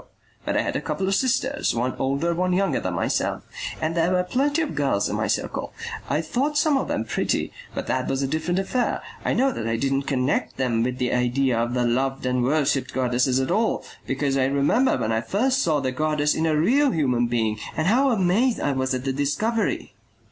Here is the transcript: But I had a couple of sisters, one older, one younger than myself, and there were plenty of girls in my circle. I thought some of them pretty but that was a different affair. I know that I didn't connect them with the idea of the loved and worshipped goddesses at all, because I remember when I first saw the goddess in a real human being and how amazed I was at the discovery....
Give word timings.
But 0.45 0.57
I 0.57 0.63
had 0.63 0.75
a 0.75 0.81
couple 0.81 1.07
of 1.07 1.13
sisters, 1.13 1.75
one 1.75 1.93
older, 1.99 2.33
one 2.33 2.53
younger 2.53 2.79
than 2.79 2.95
myself, 2.95 3.43
and 3.79 3.93
there 3.93 4.11
were 4.13 4.23
plenty 4.23 4.63
of 4.63 4.73
girls 4.73 5.07
in 5.07 5.15
my 5.15 5.27
circle. 5.27 5.73
I 6.09 6.21
thought 6.21 6.57
some 6.57 6.75
of 6.75 6.87
them 6.87 7.05
pretty 7.05 7.51
but 7.75 7.85
that 7.85 8.07
was 8.07 8.23
a 8.23 8.27
different 8.27 8.57
affair. 8.57 9.03
I 9.23 9.33
know 9.35 9.51
that 9.51 9.67
I 9.67 9.75
didn't 9.75 10.07
connect 10.09 10.57
them 10.57 10.81
with 10.81 10.97
the 10.97 11.13
idea 11.13 11.55
of 11.59 11.75
the 11.75 11.85
loved 11.85 12.25
and 12.25 12.41
worshipped 12.43 12.93
goddesses 12.95 13.39
at 13.39 13.51
all, 13.51 13.85
because 14.07 14.37
I 14.37 14.45
remember 14.45 14.97
when 14.97 15.11
I 15.11 15.21
first 15.21 15.61
saw 15.61 15.79
the 15.79 15.91
goddess 15.91 16.33
in 16.33 16.47
a 16.47 16.57
real 16.57 16.89
human 16.89 17.27
being 17.27 17.59
and 17.77 17.85
how 17.85 18.09
amazed 18.09 18.59
I 18.59 18.71
was 18.71 18.95
at 18.95 19.05
the 19.05 19.13
discovery.... 19.13 19.93